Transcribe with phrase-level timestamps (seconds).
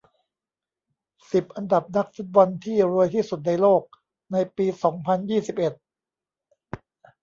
[1.31, 3.83] สิบ อันดับนักฟุตบอลที่รวยที่สุดในโลก
[4.31, 5.73] ในปี สองพันยี่สิบเอ็ด